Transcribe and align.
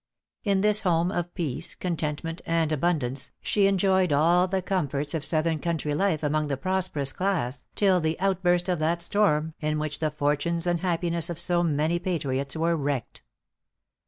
In 0.43 0.61
this 0.61 0.81
home 0.81 1.11
of 1.11 1.31
peace, 1.35 1.75
contentment 1.75 2.41
and 2.47 2.71
abundance, 2.71 3.29
she 3.39 3.67
enjoyed 3.67 4.11
all 4.11 4.47
the 4.47 4.63
comforts 4.63 5.13
of 5.13 5.23
southern 5.23 5.59
country 5.59 5.93
life 5.93 6.23
among 6.23 6.47
the 6.47 6.57
prosperous 6.57 7.13
class, 7.13 7.67
till 7.75 8.01
the 8.01 8.19
outburst 8.19 8.67
of 8.67 8.79
that 8.79 9.03
storm 9.03 9.53
in 9.59 9.77
which 9.77 9.99
the 9.99 10.09
fortunes 10.09 10.65
and 10.65 10.79
happiness 10.79 11.29
of 11.29 11.37
so 11.37 11.61
many 11.61 11.99
patriots 11.99 12.55
were 12.55 12.75
wrecked. 12.75 13.21